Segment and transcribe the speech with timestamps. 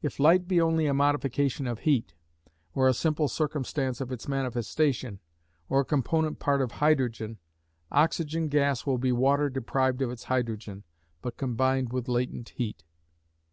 [0.00, 2.14] If light be only a modification of heat,
[2.72, 5.18] or a simple circumstance of its manifestation,
[5.68, 7.38] or a component part of hydrogen,
[7.90, 10.84] oxygen gas will be water deprived of its hydrogen,
[11.20, 12.84] but combined with latent heat.